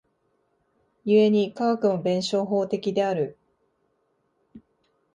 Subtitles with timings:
[1.05, 3.37] 故に科学も弁証法的である。